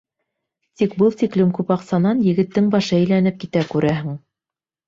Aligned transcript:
Тик 0.81 0.95
был 1.01 1.11
тиклем 1.19 1.51
күп 1.59 1.69
аҡсанан 1.77 2.25
егеттең 2.31 2.73
башы 2.77 2.99
әйләнеп 3.01 3.41
китә, 3.45 3.67
күрәһең. 3.75 4.21